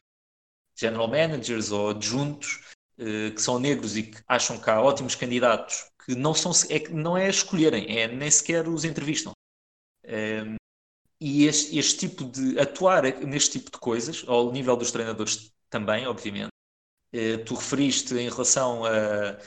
[0.76, 5.86] general managers ou adjuntos uh, que são negros e que acham que há ótimos candidatos
[6.06, 9.34] que não, são, é, não é escolherem, é nem sequer os entrevistam.
[11.20, 16.06] E este, este, tipo de atuar neste tipo de coisas, ao nível dos treinadores também,
[16.08, 16.50] obviamente,
[17.46, 19.38] tu referiste em relação a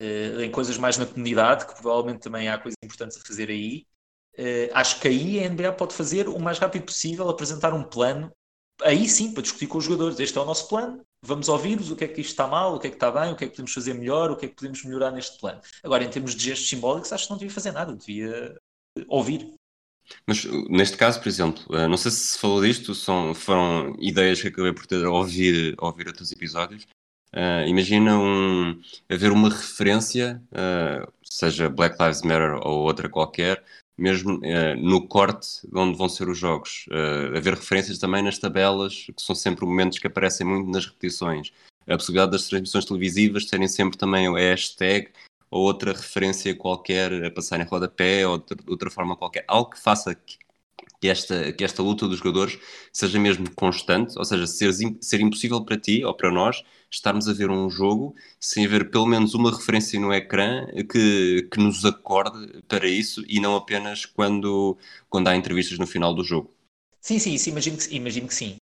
[0.00, 3.86] uh, em coisas mais na comunidade, que provavelmente também há coisas importantes a fazer aí.
[4.38, 8.32] Uh, acho que aí a NBA pode fazer o mais rápido possível, apresentar um plano,
[8.82, 10.18] aí sim, para discutir com os jogadores.
[10.18, 12.80] Este é o nosso plano, vamos ouvir-vos, o que é que isto está mal, o
[12.80, 14.48] que é que está bem, o que é que podemos fazer melhor, o que é
[14.48, 15.60] que podemos melhorar neste plano.
[15.84, 18.56] Agora, em termos de gestos simbólicos, acho que não devia fazer nada, devia
[19.08, 19.54] ouvir.
[20.26, 24.48] Mas neste caso, por exemplo, eh, não sei se falou disto, são, foram ideias que
[24.48, 26.86] acabei por ter a ouvir, ouvir outros episódios,
[27.32, 33.62] Uh, imagina um, haver uma referência, uh, seja Black Lives Matter ou outra qualquer,
[33.96, 36.86] mesmo uh, no corte de onde vão ser os jogos.
[37.36, 41.52] haver referências também nas tabelas, que são sempre momentos que aparecem muito nas repetições.
[41.86, 45.10] A possibilidade das transmissões televisivas terem sempre também o hashtag
[45.50, 49.44] ou outra referência qualquer a passar em rodapé ou de outra forma qualquer.
[49.48, 50.14] Algo que faça
[51.00, 52.58] que esta, que esta luta dos jogadores
[52.92, 57.32] seja mesmo constante, ou seja, ser, ser impossível para ti ou para nós estarmos a
[57.32, 62.62] ver um jogo sem haver pelo menos uma referência no ecrã que, que nos acorde
[62.68, 64.76] para isso e não apenas quando,
[65.08, 66.52] quando há entrevistas no final do jogo.
[67.00, 68.56] Sim, sim, isso imagino que, imagino que sim.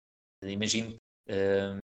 [0.45, 0.95] Imagino,
[1.31, 1.79] uh,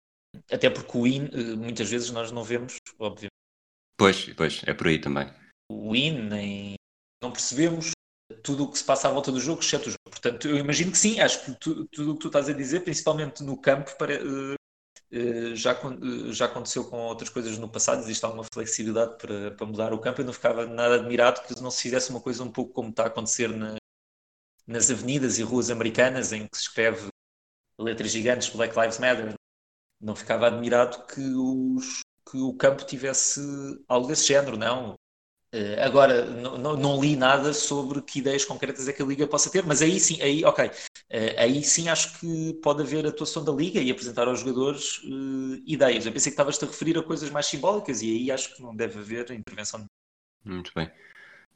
[0.50, 3.29] até porque o IN, uh, muitas vezes nós não vemos, obviamente.
[4.00, 5.30] Pois, pois, é por aí também.
[5.70, 6.74] O IN, nem,
[7.22, 7.90] não percebemos
[8.42, 10.10] tudo o que se passa à volta do jogo, exceto o jogo.
[10.10, 12.80] Portanto, eu imagino que sim, acho que tu, tudo o que tu estás a dizer,
[12.80, 18.00] principalmente no campo, para, uh, uh, já, uh, já aconteceu com outras coisas no passado,
[18.00, 20.22] existe alguma flexibilidade para, para mudar o campo.
[20.22, 23.02] Eu não ficava nada admirado que não se fizesse uma coisa um pouco como está
[23.02, 23.76] a acontecer na,
[24.66, 27.08] nas avenidas e ruas americanas, em que se escreve
[27.78, 29.34] letras gigantes Black Lives Matter.
[30.00, 33.40] Não ficava admirado que, os, que o campo tivesse
[33.88, 34.94] algo desse género, não.
[35.52, 39.66] Uh, agora, não, li nada sobre que ideias concretas é que a Liga possa ter,
[39.66, 40.70] mas aí sim, aí, ok, uh,
[41.38, 46.06] aí sim acho que pode haver atuação da Liga e apresentar aos jogadores uh, ideias.
[46.06, 48.76] Eu pensei que estavas-te a referir a coisas mais simbólicas e aí acho que não
[48.76, 49.84] deve haver intervenção.
[50.44, 50.88] Muito bem.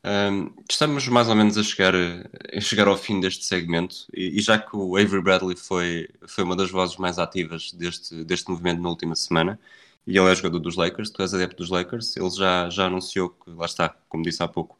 [0.06, 4.42] Um, estamos mais ou menos a chegar, a chegar ao fim deste segmento e, e,
[4.42, 8.82] já que o Avery Bradley foi, foi uma das vozes mais ativas deste, deste movimento
[8.82, 9.58] na última semana,
[10.06, 13.30] e ele é jogador dos Lakers, tu és adepto dos Lakers, ele já, já anunciou
[13.30, 14.76] que, lá está, como disse há pouco,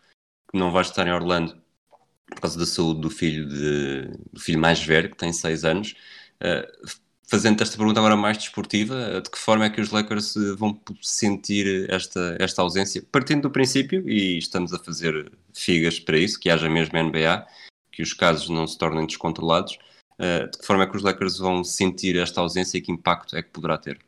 [0.51, 1.57] que não vai estar em Orlando
[2.27, 5.95] por causa da saúde do filho, de, do filho mais velho, que tem 6 anos.
[6.43, 6.89] Uh,
[7.29, 11.91] fazendo esta pergunta agora mais desportiva, de que forma é que os Lakers vão sentir
[11.91, 13.03] esta, esta ausência?
[13.11, 17.47] Partindo do princípio, e estamos a fazer figas para isso, que haja mesmo NBA,
[17.91, 19.79] que os casos não se tornem descontrolados,
[20.19, 23.43] de que forma é que os Lakers vão sentir esta ausência e que impacto é
[23.43, 23.99] que poderá ter?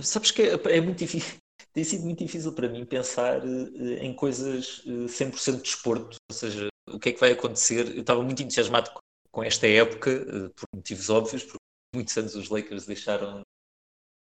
[0.00, 1.36] Sabes que é, é muito difícil,
[1.72, 6.36] tem sido muito difícil para mim pensar uh, em coisas uh, 100% de desporto, ou
[6.36, 7.94] seja, o que é que vai acontecer.
[7.94, 8.90] Eu estava muito entusiasmado
[9.30, 11.58] com, esta época, uh, por motivos óbvios, porque
[11.94, 13.42] muitos anos os Lakers deixaram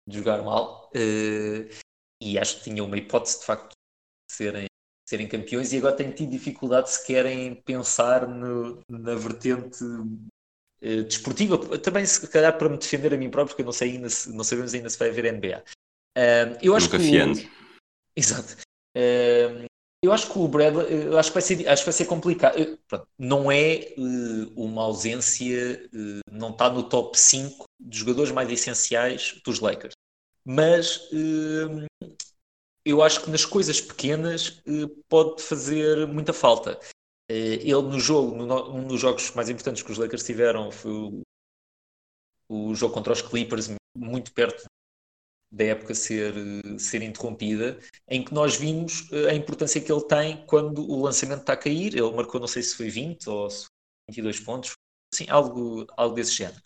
[0.09, 0.91] de jogar mal
[2.21, 4.67] e acho que tinham uma hipótese de facto de serem,
[5.09, 9.85] serem campeões e agora tenho tido dificuldade se querem pensar no, na vertente
[10.83, 13.93] uh, desportiva, também se calhar para me defender a mim próprio, porque eu não sei
[13.93, 15.63] ainda se, não sabemos ainda se vai haver NBA.
[16.17, 17.51] Uh, eu acho Nunca que o...
[18.17, 18.57] Exato.
[18.97, 19.65] Uh,
[20.05, 22.59] eu acho que o Bradley, eu acho que vai ser, acho que vai ser complicado.
[22.59, 25.89] Eu, pronto, não é uh, uma ausência,
[26.31, 29.95] não está no top 5 dos jogadores mais essenciais dos Lakers.
[30.45, 31.09] Mas
[32.85, 34.61] eu acho que nas coisas pequenas
[35.09, 36.81] pode fazer muita falta.
[37.33, 40.93] Eh, ele no jogo, no, um dos jogos mais importantes que os Lakers tiveram foi
[40.93, 41.23] o,
[42.47, 44.65] o jogo contra os Clippers, muito perto
[45.51, 46.35] da época ser,
[46.79, 51.55] ser interrompida, em que nós vimos a importância que ele tem quando o lançamento está
[51.55, 51.95] a cair.
[51.95, 53.49] Ele marcou, não sei se foi 20 ou
[54.11, 54.73] 22 pontos,
[55.13, 56.63] assim, algo, algo desse género.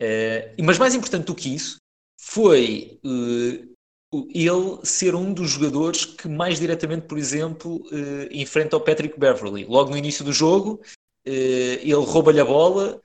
[0.00, 1.78] Uh, mas mais importante do que isso
[2.20, 3.75] foi uh,
[4.12, 9.64] ele ser um dos jogadores que mais diretamente, por exemplo, uh, enfrenta o Patrick Beverly.
[9.64, 10.80] Logo no início do jogo,
[11.24, 13.00] ele rouba-lhe a bola,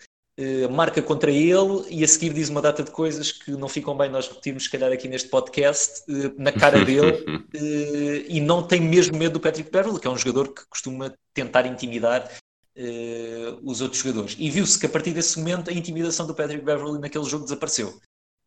[0.69, 4.11] marca contra ele e a seguir diz uma data de coisas que não ficam bem
[4.11, 6.03] nós repetirmos, se calhar, aqui neste podcast,
[6.37, 7.17] na cara dele,
[8.29, 11.65] e não tem mesmo medo do Patrick Beverly, que é um jogador que costuma tentar
[11.65, 12.29] intimidar
[12.77, 14.35] uh, os outros jogadores.
[14.37, 17.99] E viu-se que a partir desse momento a intimidação do Patrick Beverly naquele jogo desapareceu.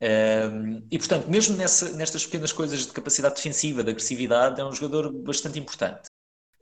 [0.02, 4.72] Uh, e portanto, mesmo nessa, nestas pequenas coisas de capacidade defensiva, de agressividade, é um
[4.72, 6.08] jogador bastante importante.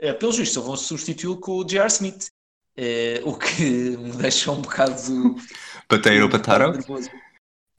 [0.00, 1.88] Uh, pelos vistos, vão substituí-lo com o J.R.
[1.88, 2.28] Smith,
[2.76, 5.36] uh, o que me deixa um bocado.
[5.88, 6.72] Pateiro ou pataro?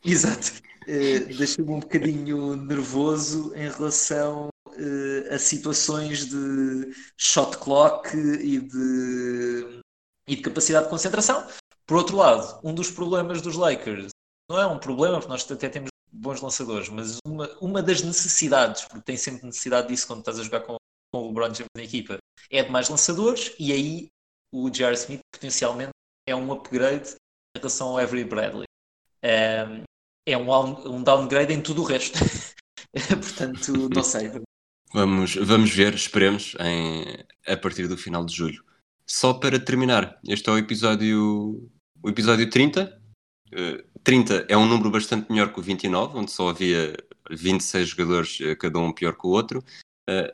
[0.04, 0.62] Exato.
[0.84, 9.82] Uh, deixa-me um bocadinho nervoso em relação uh, a situações de shot clock e de,
[10.28, 11.47] e de capacidade de concentração.
[11.86, 14.12] Por outro lado, um dos problemas dos Lakers
[14.50, 18.86] não é um problema, porque nós até temos bons lançadores, mas uma, uma das necessidades,
[18.86, 20.76] porque tem sempre necessidade disso quando estás a jogar com,
[21.12, 22.18] com o LeBron James na equipa,
[22.50, 24.10] é de mais lançadores, e aí
[24.54, 24.94] o J.R.
[24.96, 25.91] Smith potencialmente
[26.28, 27.16] é um upgrade
[27.56, 28.66] em relação ao Avery Bradley.
[29.24, 29.84] Um,
[30.26, 32.18] é um, um downgrade em tudo o resto.
[32.94, 34.32] Portanto, não sei.
[34.94, 37.04] Vamos, vamos ver, esperemos, em,
[37.48, 38.64] a partir do final de julho.
[39.06, 41.70] Só para terminar, este é o episódio,
[42.02, 43.02] o episódio 30.
[43.54, 46.95] Uh, 30 é um número bastante melhor que o 29, onde só havia
[47.30, 49.64] 26 jogadores, uh, cada um pior que o outro.
[50.10, 50.34] Uh,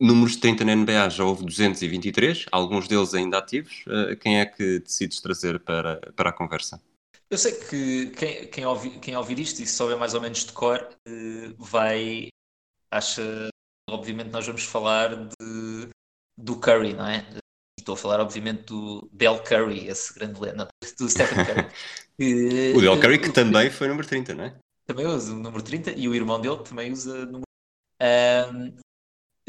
[0.00, 3.84] números de 30 na NBA já houve 223, alguns deles ainda ativos.
[3.86, 6.80] Uh, quem é que decides trazer para, para a conversa?
[7.30, 10.52] Eu sei que quem, quem, ouvir, quem ouvir isto e souber mais ou menos de
[10.52, 10.88] cor
[11.56, 12.28] vai
[12.90, 13.48] acha
[13.88, 15.88] obviamente nós vamos falar de,
[16.36, 17.24] do Curry, não é?
[17.80, 20.68] Estou a falar, obviamente, do Del Curry, esse grande lenda,
[20.98, 21.66] do Stephen Curry.
[22.76, 24.54] o Del Curry que também foi número 30, não é?
[24.86, 27.42] Também usa o número 30 e o irmão dele também usa o número
[28.00, 28.72] um,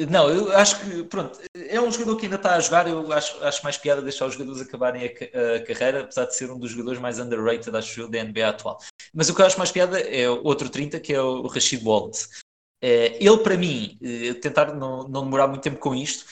[0.09, 2.87] não, eu acho que, pronto, é um jogador que ainda está a jogar.
[2.87, 6.49] Eu acho, acho mais piada deixar os jogadores acabarem a, a, carreira, apesar de ser
[6.49, 8.79] um dos jogadores mais underrated, acho eu, da NBA atual.
[9.13, 12.29] Mas o que eu acho mais piada é outro 30, que é o Rashid Wallace.
[12.81, 16.25] Eh, ele, para mim, eh, tentar não, não demorar muito tempo com isto,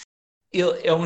[0.52, 1.04] ele é um,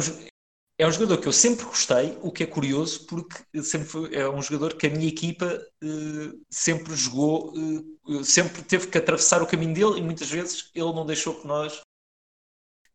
[0.77, 4.27] é um jogador que eu sempre gostei, o que é curioso, porque sempre foi, é
[4.27, 5.45] um jogador que a minha equipa
[5.83, 10.91] uh, sempre jogou, uh, sempre teve que atravessar o caminho dele e muitas vezes ele
[10.93, 11.81] não deixou que nós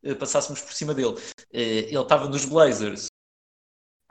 [0.04, 1.16] uh, passássemos por cima dele.
[1.52, 3.06] ele estava nos Blazers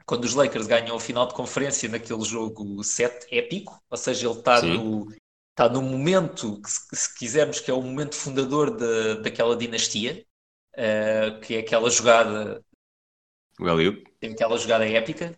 [0.06, 4.38] quando os Lakers ganham o final de conferência naquele jogo 7 épico, ou seja, ele
[4.38, 5.12] está no,
[5.50, 10.24] está no momento, que, se quisermos, que é o momento fundador de, daquela dinastia,
[11.42, 12.64] que é aquela jogada.
[13.58, 14.08] O Eliup.
[14.20, 15.36] Tem aquela jogada épica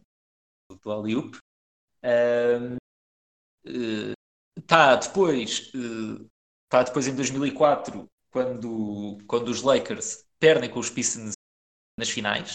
[0.82, 1.36] do Eliup.
[2.04, 2.76] Uh,
[3.66, 4.12] uh,
[4.58, 5.72] está depois,
[6.64, 11.32] está depois em 2004, quando, quando os Lakers perdem com os Pistons
[11.98, 12.54] nas finais.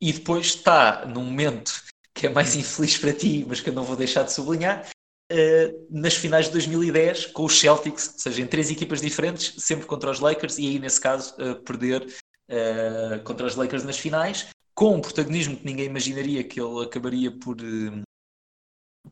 [0.00, 1.72] e depois está num momento
[2.14, 4.88] que é mais infeliz para ti, mas que eu não vou deixar de sublinhar,
[5.32, 9.86] uh, nas finais de 2010 com os Celtics, ou seja, em três equipas diferentes, sempre
[9.86, 12.06] contra os Lakers, e aí nesse caso uh, perder
[12.50, 17.30] uh, contra os Lakers nas finais, com um protagonismo que ninguém imaginaria que ele acabaria
[17.30, 17.56] por,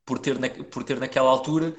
[0.05, 1.75] por, ter, na, por ter naquela altura,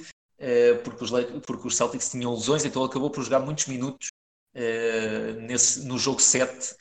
[0.84, 1.12] porque, os,
[1.46, 4.10] porque os Celtics tinham lesões, então ele acabou por jogar muitos minutos
[5.48, 6.76] nesse, no jogo 7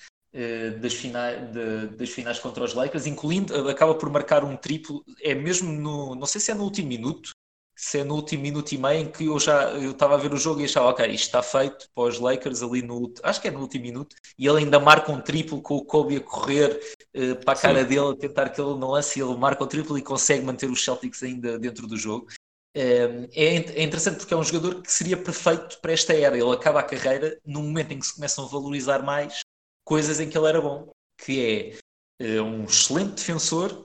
[0.80, 5.34] das finais, de, das finais contra os Lakers, incluindo, acaba por marcar um triplo, é
[5.34, 7.32] mesmo no, não sei se é no último minuto,
[7.76, 10.32] se é no último minuto e meio em que eu já eu estava a ver
[10.32, 13.48] o jogo e achava, ok, isto está feito para os Lakers ali no, acho que
[13.48, 16.80] é no último minuto, e ele ainda marca um triplo com o Kobe a correr
[17.16, 17.88] uh, para a cara Sim.
[17.88, 20.70] dele, a tentar que ele não lance, e ele marca o triplo e consegue manter
[20.70, 22.28] os Celtics ainda dentro do jogo.
[22.76, 26.36] Uh, é, é, interessante porque é um jogador que seria perfeito para esta era.
[26.36, 29.40] Ele acaba a carreira num momento em que se começam a valorizar mais
[29.84, 31.78] coisas em que ele era bom, que
[32.20, 33.84] é uh, um excelente defensor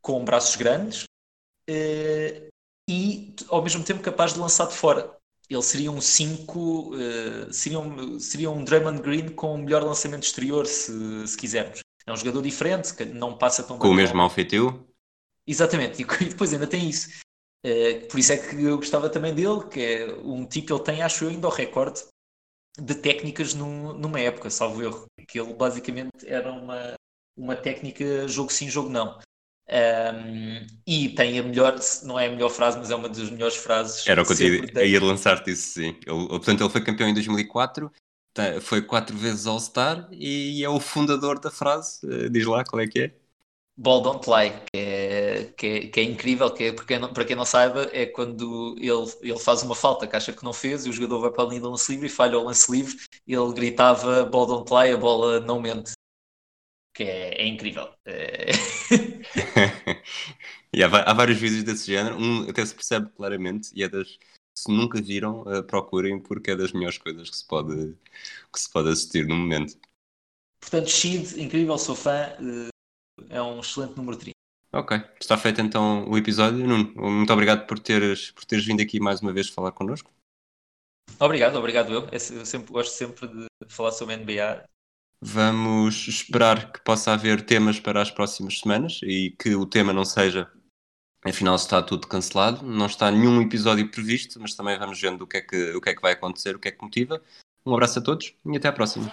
[0.00, 1.04] com braços grandes,
[2.90, 5.16] e ao mesmo tempo capaz de lançar de fora.
[5.48, 10.24] Ele seria um 5, uh, seria, um, seria um Draymond Green com o melhor lançamento
[10.24, 11.80] exterior, se, se quisermos.
[12.06, 14.86] É um jogador diferente, que não passa tão Com o mesmo alfeitio?
[15.46, 17.08] Exatamente, e depois ainda tem isso.
[17.64, 20.82] Uh, por isso é que eu gostava também dele, que é um tipo que ele
[20.82, 22.04] tem, acho eu, ainda o recorde
[22.78, 25.06] de técnicas num, numa época, salvo erro.
[25.28, 26.94] Que ele basicamente era uma,
[27.36, 29.18] uma técnica jogo sim, jogo não.
[29.72, 33.54] Um, e tem a melhor, não é a melhor frase, mas é uma das melhores
[33.54, 34.06] frases.
[34.06, 35.96] Era o que eu ia, ia lançar-te isso, sim.
[36.04, 37.90] Ele, portanto, ele foi campeão em 2004,
[38.34, 42.04] tá, foi quatro vezes All-Star e é o fundador da frase.
[42.04, 43.14] Uh, diz lá qual é que é?
[43.76, 47.12] Ball Don't Lie, que é, que é, que é incrível, que é, para, quem não,
[47.12, 50.52] para quem não saiba, é quando ele, ele faz uma falta que acha que não
[50.52, 52.70] fez e o jogador vai para a linha do lance livre e falha o lance
[52.70, 52.94] livre
[53.26, 55.92] ele gritava Ball Don't Lie, a bola não mente
[57.00, 57.88] que é, é incrível.
[58.04, 58.50] É...
[60.70, 64.18] e há, há, vários vídeos desse género, um até se percebe claramente, e é das.
[64.54, 67.96] Se nunca viram, uh, procurem, porque é das melhores coisas que se pode,
[68.52, 69.78] que se pode assistir no momento.
[70.60, 72.68] Portanto, Shid, incrível, sou fã, uh,
[73.30, 74.32] é um excelente número 30.
[74.74, 76.58] Ok, está feito então o episódio.
[76.66, 80.10] Nuno, muito obrigado por teres, por teres vindo aqui mais uma vez falar connosco.
[81.18, 82.08] Obrigado, obrigado eu.
[82.12, 84.68] eu sempre, gosto sempre de falar sobre NBA
[85.22, 90.04] Vamos esperar que possa haver temas para as próximas semanas e que o tema não
[90.04, 90.50] seja
[91.22, 95.36] afinal está tudo cancelado, não está nenhum episódio previsto, mas também vamos vendo o que
[95.36, 97.22] é que, o que, é que vai acontecer, o que é que motiva.
[97.66, 99.12] Um abraço a todos e até à próxima.